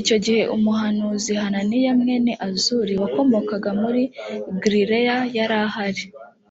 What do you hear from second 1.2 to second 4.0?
hananiya mwene azuri wakomokaga mu